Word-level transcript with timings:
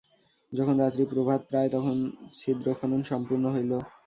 যখন 0.53 0.75
রাত্রি 0.77 1.03
প্রভাতপ্রায়, 1.11 1.69
তখন 1.75 1.95
ছিদ্রখনন 2.33 3.01
সম্পূর্ণ 3.11 3.45
হইল। 3.55 3.71